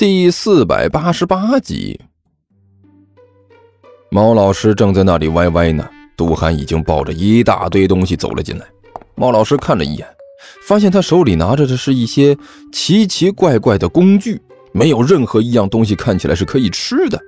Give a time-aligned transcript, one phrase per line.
[0.00, 2.00] 第四百八十八集，
[4.08, 5.86] 猫老师正在那里歪歪呢。
[6.16, 8.64] 杜涵已经抱着一大堆东西走了进来。
[9.14, 10.08] 猫老师看了一眼，
[10.62, 12.34] 发现他手里拿着的是一些
[12.72, 14.40] 奇奇怪怪的工具，
[14.72, 17.20] 没有任何一样东西看起来是可以吃的。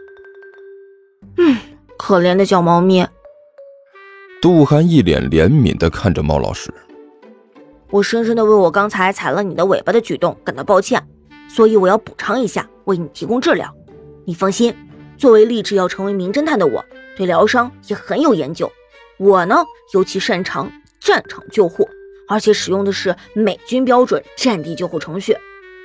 [1.36, 1.58] 嗯，
[1.98, 3.06] 可怜的小猫咪。
[4.40, 6.72] 杜涵一脸怜悯的看着猫老师，
[7.90, 11.06] 我深深的为我刚才踩了你的尾巴的举动感到抱歉。
[11.54, 13.70] 所以我要补偿一下，为你提供治疗。
[14.24, 14.74] 你放心，
[15.18, 16.82] 作为立志要成为名侦探的我，
[17.14, 18.72] 对疗伤也很有研究。
[19.18, 21.86] 我呢，尤其擅长战场救护，
[22.26, 25.36] 而且使用的是美军标准战地救护程序。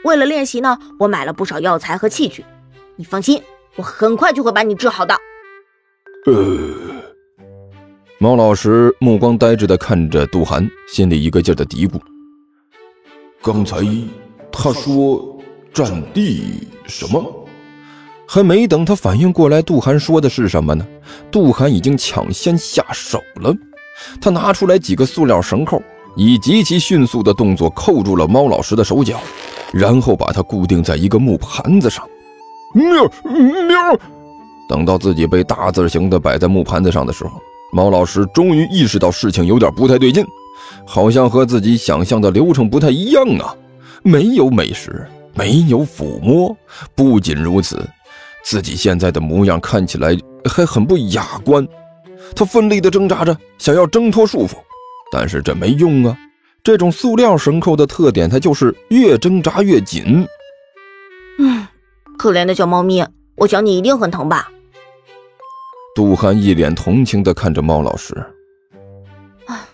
[0.06, 2.46] 为了练习呢，我买了不少药材和器具。
[2.96, 3.44] 你放心，
[3.76, 5.18] 我很快就会把你治好的。
[6.28, 6.34] 呃，
[8.20, 12.00] 猫老师目光呆滞的看着杜涵，心里一个劲儿的嘀咕：
[13.42, 13.78] 刚才
[14.50, 15.37] 他说。
[15.78, 17.24] 战地什么？
[18.28, 20.84] 还没等他反应过来，杜涵说的是什么呢？
[21.30, 23.54] 杜涵已经抢先下手了。
[24.20, 25.80] 他拿出来几个塑料绳扣，
[26.16, 29.20] 以极其迅速的动作扣住了猫老师的手脚，
[29.72, 32.04] 然后把它固定在一个木盘子上。
[32.74, 34.00] 喵喵！
[34.68, 37.40] 等到自己被大字形的摆在木盘子上的时候，
[37.72, 40.26] 猫老师终于意识到事情有点不太对劲，
[40.88, 43.54] 好像和自己想象的流程不太一样啊！
[44.02, 45.06] 没有美食。
[45.38, 46.58] 没有抚摸，
[46.96, 47.88] 不仅如此，
[48.44, 51.66] 自己现在的模样看起来还很不雅观。
[52.36, 54.56] 他奋力地挣扎着，想要挣脱束缚，
[55.12, 56.18] 但是这没用啊！
[56.64, 60.28] 这种塑料绳扣的特点，它就是越挣扎越紧。
[61.40, 61.66] 嗯，
[62.18, 64.52] 可怜的小猫咪，我想你一定很疼吧？
[65.96, 68.14] 杜涵一脸同情地看着猫老师。
[69.46, 69.70] 啊，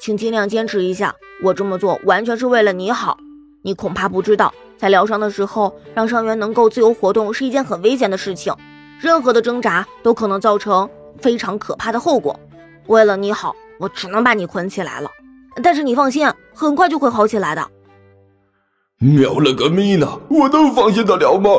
[0.00, 3.18] 请尽量坚持一下，我这么做完全是为了你好。
[3.62, 4.54] 你恐怕不知道。
[4.78, 8.54] 在疗伤的时候，让伤员能够自由活动是一件很危险的事情，
[9.00, 10.88] 任何的挣扎都可能造成
[11.20, 12.38] 非常可怕的后果。
[12.86, 15.10] 为了你好，我只能把你捆起来了。
[15.62, 17.66] 但是你放心，很快就会好起来的。
[18.98, 20.06] 喵了个咪呢！
[20.28, 21.50] 我能放心得了吗？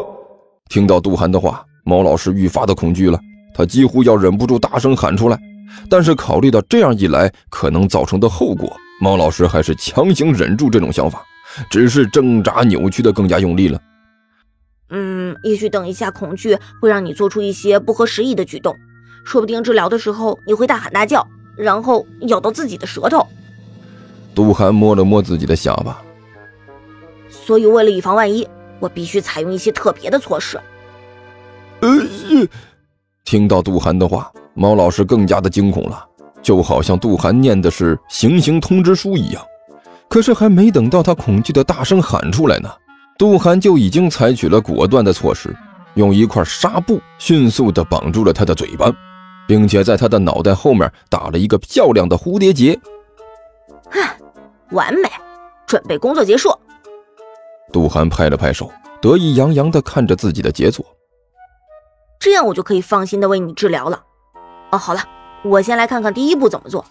[0.70, 3.20] 听到杜涵的话，猫老师愈发的恐惧了，
[3.54, 5.40] 他几乎要忍不住大声喊出来。
[5.90, 11.24] 但是考虑到这样一来可能造成的后果，猫老师还是强行忍住这种想法。
[11.70, 13.80] 只是挣扎扭曲的更加用力了。
[14.90, 18.76] 嗯，也许等一下恐惧会让你做出一些不合时宜的举动，
[19.26, 21.28] 说不定治疗的时候你会大喊大叫，
[21.58, 23.28] 然后咬到自己的舌头。
[24.34, 26.02] 杜涵摸了摸自己的下巴。
[27.30, 28.48] 所以为了以防万一，
[28.80, 30.58] 我必须采用一些特别的措施。
[31.82, 31.90] 呃，
[33.26, 36.06] 听到杜涵的话，猫老师更加的惊恐了，
[36.42, 39.44] 就好像杜涵念的是行刑通知书一样。
[40.10, 42.70] 可是还没等到他恐惧的大声喊出来呢，
[43.18, 45.56] 杜涵就已经采取了果断的措施，
[45.96, 48.92] 用一块纱布迅速地绑住了他的嘴巴，
[49.48, 52.80] 并且在他的脑袋后面打了一个漂亮的蝴蝶结。
[53.92, 54.02] 哼，
[54.72, 55.10] 完美，
[55.66, 56.50] 准备工作结束。
[57.74, 60.86] 杜涵拍了拍手，得意洋洋地看着自己的杰作。
[62.20, 64.02] 这样我就可以放心地为你治疗了。
[64.72, 65.02] 哦，好了，
[65.44, 66.84] 我先来看看第一步怎么做。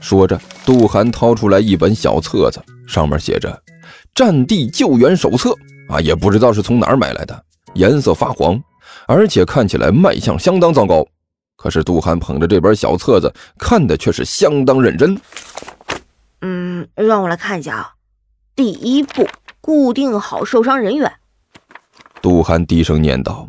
[0.00, 3.50] 说着，杜涵掏出来一本小册子，上面写着
[4.14, 5.50] 《战地救援手册》
[5.94, 7.44] 啊，也不知道是从哪儿买来的，
[7.74, 8.60] 颜色发黄，
[9.06, 11.06] 而且看起来卖相相当糟糕。
[11.56, 15.20] 可是杜涵捧着这本小册子，看的却是相当认真。
[16.40, 17.94] 嗯，让我来看一下啊。
[18.56, 19.28] 第一步，
[19.60, 21.12] 固定好受伤人员。
[22.22, 23.48] 杜涵低声念道：“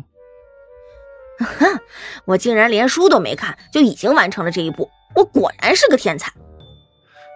[1.58, 1.80] 哼，
[2.26, 6.32] 我竟然连书都没看，就已经完成了这一步。”我果然是个天才，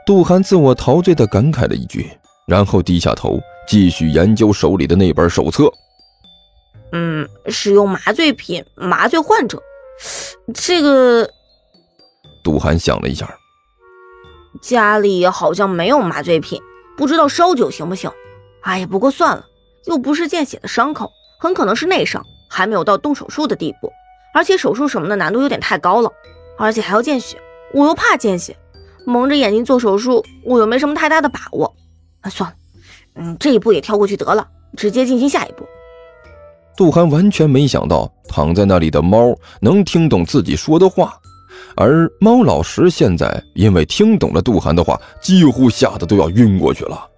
[0.07, 2.09] 杜涵自我陶醉的感慨了一句，
[2.47, 5.69] 然后低下头继续研究手里的那本手册。
[6.93, 9.61] 嗯，使用麻醉品麻醉患者，
[10.55, 11.29] 这个……
[12.45, 13.29] 杜涵想了一下，
[14.63, 16.63] 家里好像没有麻醉品，
[16.97, 18.09] 不知道烧酒行不行？
[18.63, 19.45] 哎呀，不过算了，
[19.87, 23.91] 又不是见血的伤口，很可能是内伤，还没有到动手术的地步，
[24.33, 26.13] 而且手术什么的难度有点太高了，
[26.57, 27.37] 而且还要见血。
[27.75, 28.57] 我又怕见血，
[29.07, 31.73] 蒙着眼睛做手术，我又没什么太大的把握。
[32.21, 32.57] 啊，算了，
[33.15, 35.65] 嗯，这一步也跳过去得了，直接进行下一步。
[36.77, 41.15] 杜涵完全没想到躺在那里的猫能听懂自己说的话，
[41.77, 47.09] 而猫老师现在因为听懂了杜涵的话，几乎吓得都要晕过去了。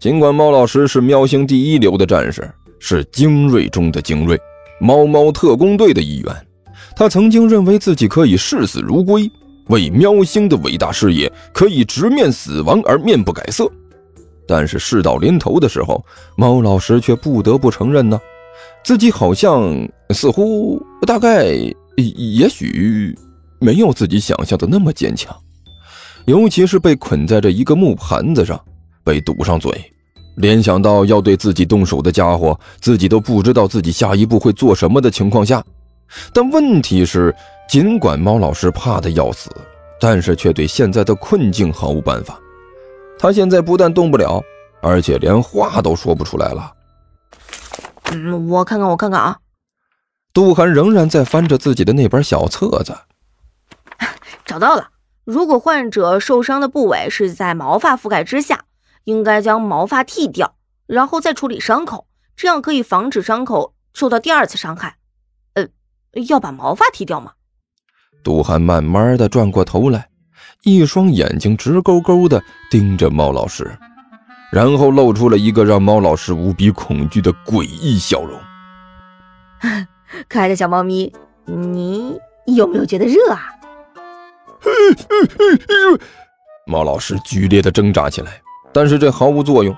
[0.00, 2.50] 尽管猫老师是喵星第一流的战士，
[2.80, 4.38] 是精锐中的精锐，
[4.80, 6.46] 猫猫特工队的一员，
[6.94, 9.30] 他曾经认为自己可以视死如归。
[9.68, 13.70] 为喵星的伟大事业，可以直面死亡而面不改色。
[14.46, 16.04] 但是事到临头的时候，
[16.36, 18.18] 猫老师却不得不承认呢，
[18.82, 21.44] 自己好像似乎大概
[21.96, 23.14] 也许
[23.58, 25.36] 没有自己想象的那么坚强，
[26.24, 28.58] 尤其是被捆在这一个木盘子上，
[29.04, 29.70] 被堵上嘴，
[30.36, 35.62] 联想到要对自己动手的家伙，自己都不知道自己下一步会做什么的情况下，
[36.32, 37.34] 但问题是，
[37.68, 39.50] 尽管猫老师怕的要死，
[40.00, 42.40] 但是却对现在的困境毫无办法。
[43.18, 44.42] 他现在不但动不了，
[44.80, 46.72] 而且连话都说不出来了。
[48.04, 49.38] 嗯，我看看，我看看啊。
[50.32, 52.96] 杜涵仍然在翻着自己的那本小册子，
[54.46, 54.88] 找到了。
[55.24, 58.64] 如果患者受伤的部位是在毛发覆盖之下，
[59.04, 60.54] 应该将毛发剃掉，
[60.86, 64.96] 然后再处理伤口，这样可以防止伤口受到第二次伤害。
[65.52, 65.66] 呃，
[66.28, 67.32] 要把毛发剃掉吗？
[68.28, 70.06] 杜涵慢慢的转过头来。
[70.62, 73.74] 一双眼睛直勾勾的盯着猫老师，
[74.52, 78.38] 然后露出了一个让猫老师无比恐惧的诡异笑容。
[80.28, 81.10] 可爱的小猫咪，
[81.46, 83.46] 你有没有觉得热啊？
[86.66, 88.42] 猫老师剧烈的挣扎起来，
[88.74, 89.74] 但是这毫无作用，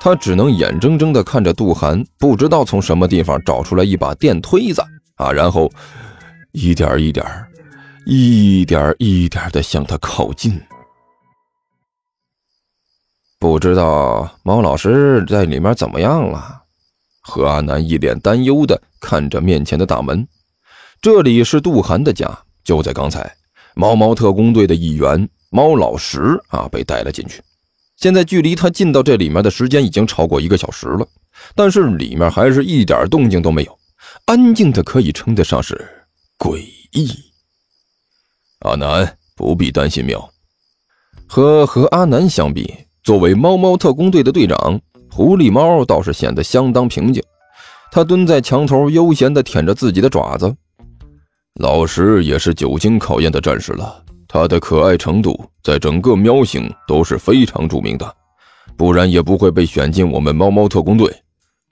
[0.00, 4.82] 他只能眼睁睁的看着杜涵不知道从什么地方找出来一把电推子
[5.16, 5.70] 啊，然后
[6.50, 7.24] 一点一点。
[8.08, 10.62] 一点一点的向他靠近，
[13.36, 16.62] 不知道猫老师在里面怎么样了？
[17.20, 20.24] 何阿南一脸担忧的看着面前的大门。
[21.02, 22.30] 这里是杜涵的家，
[22.62, 23.36] 就在刚才，
[23.74, 27.42] 猫猫特工队的一员猫老石啊被带了进去。
[27.96, 31.04] 现在距离他进到这里面的时间已经超过一个小时了，
[31.56, 33.76] 但是里面还是一点动静都没有，
[34.26, 36.06] 安静的可以称得上是
[36.38, 36.58] 诡
[36.92, 37.10] 异。
[38.66, 40.28] 阿南不必担心喵。
[41.26, 42.72] 和和阿南相比，
[43.02, 44.80] 作为猫猫特工队的队长，
[45.10, 47.22] 狐狸猫倒是显得相当平静。
[47.90, 50.54] 他蹲在墙头，悠闲地舔着自己的爪子。
[51.60, 58.14] 老石也是久经考验的战士了，他的可爱程度在整个喵星都是非常著名的，
[58.76, 61.10] 不然也不会被选进我们猫猫特工队。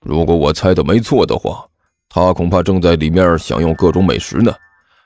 [0.00, 1.64] 如果我猜的没错的话，
[2.08, 4.54] 他恐怕正在里面享用各种美食呢，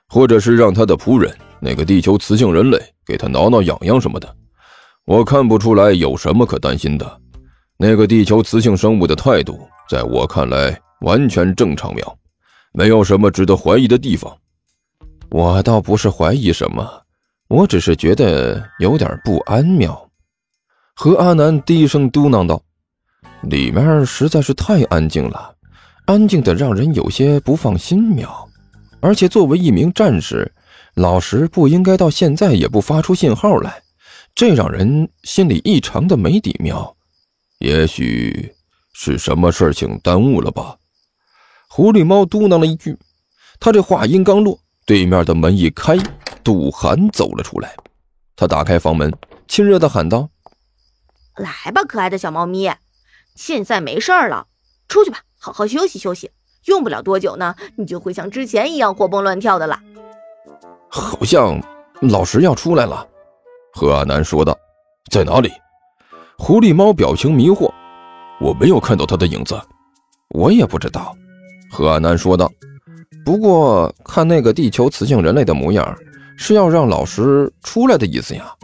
[0.08, 1.34] 或者是让他的仆人。
[1.60, 4.36] 那个地球雌性人类给他挠挠痒痒什么的，
[5.04, 7.20] 我看不出来有什么可担心的。
[7.76, 12.16] 那个地球雌性生物的态度，在我看来完全正常，喵，
[12.72, 14.36] 没有什么值得怀疑的地方。
[15.30, 16.88] 我倒不是怀疑什么，
[17.48, 20.08] 我只是觉得有点不安，喵。
[20.94, 22.60] 何阿南低声嘟囔道
[23.42, 25.54] ：“里面实在是太安静了，
[26.06, 28.48] 安静的让人有些不放心，喵。
[29.00, 30.50] 而且作为一名战士。”
[30.98, 33.82] 老石不应该到现在也不发出信号来，
[34.34, 36.56] 这让人心里异常的没底。
[36.58, 36.96] 妙，
[37.60, 38.52] 也许
[38.92, 40.76] 是什么事情耽误了吧？
[41.68, 42.98] 狐狸猫嘟囔了一句。
[43.60, 45.96] 他这话音刚落，对面的门一开，
[46.42, 47.76] 杜涵走了出来。
[48.34, 49.12] 他打开房门，
[49.46, 50.28] 亲热的喊道
[51.38, 52.74] ：“来吧，可爱的小猫咪，
[53.36, 54.48] 现在没事了，
[54.88, 56.32] 出去吧，好好休息休息。
[56.64, 59.80] 用不了多久呢，你就会像之前一样活蹦乱跳的了。”
[60.88, 61.60] 好像
[62.00, 63.06] 老石要出来了，
[63.72, 64.56] 何阿南说道
[65.10, 65.50] ：“在哪里？”
[66.38, 67.70] 狐狸猫表情迷惑
[68.40, 69.60] ：“我没有看到他的影子。”
[70.34, 71.16] 我也不知道，
[71.70, 72.50] 何阿南说道
[73.24, 75.96] ：“不过看那个地球雌性人类的模样，
[76.36, 78.54] 是要让老石出来的意思呀。”